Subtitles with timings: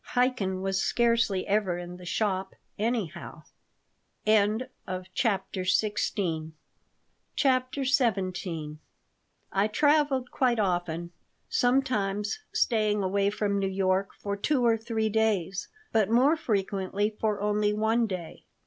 [0.15, 3.43] "Chaikin was scarcely ever in the shop, anyhow."
[4.25, 6.53] CHAPTER XVII
[9.51, 11.11] I TRAVELED quite often,
[11.49, 17.39] sometimes staying away from New York for two or three days, but more frequently for
[17.39, 18.45] only one day.